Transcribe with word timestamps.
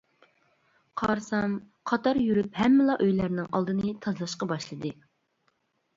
قارىسام 1.01 1.53
قاتار 1.91 2.19
يۈرۈپ 2.23 2.57
ھەممىلا 2.63 2.97
ئۆيلەرنىڭ 3.05 3.53
ئالدىنى 3.59 3.95
تازىلاشقا 4.07 4.49
باشلىدى. 4.53 4.97